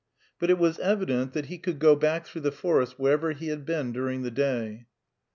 But 0.39 0.49
it 0.49 0.57
was 0.57 0.79
evident 0.79 1.33
that 1.33 1.45
he 1.45 1.59
could 1.59 1.77
go 1.77 1.95
back 1.95 2.25
through 2.25 2.41
the 2.41 2.51
forest 2.51 2.97
wherever 2.97 3.33
he 3.33 3.49
had 3.49 3.67
been 3.67 3.91
during 3.93 4.23
the 4.23 4.31
day. 4.31 4.87